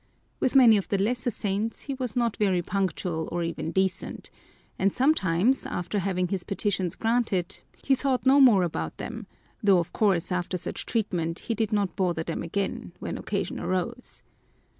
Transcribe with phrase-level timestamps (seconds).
[0.39, 4.31] With many of the lesser saints he was not very punctual or even decent;
[4.79, 9.27] and sometimes, after having his petitions granted, he thought no more about them,
[9.61, 14.23] though of course after such treatment he did not bother them again, when occasion arose.